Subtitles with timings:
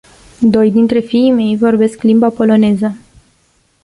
[0.53, 2.95] Doi dintre fiii mei vorbesc limba poloneză.